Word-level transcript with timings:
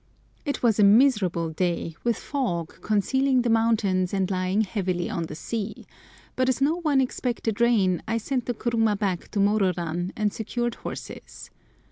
It 0.45 0.63
was 0.63 0.79
a 0.79 0.83
miserable 0.83 1.51
day, 1.51 1.95
with 2.03 2.17
fog 2.17 2.81
concealing 2.81 3.43
the 3.43 3.51
mountains 3.51 4.15
and 4.15 4.31
lying 4.31 4.61
heavily 4.61 5.11
on 5.11 5.25
the 5.27 5.35
sea, 5.35 5.85
but 6.35 6.49
as 6.49 6.59
no 6.59 6.77
one 6.81 6.99
expected 6.99 7.61
rain 7.61 8.01
I 8.07 8.17
sent 8.17 8.47
the 8.47 8.55
kuruma 8.55 8.95
back 8.97 9.27
to 9.29 9.39
Mororan 9.39 10.11
and 10.15 10.33
secured 10.33 10.73
horses. 10.81 11.51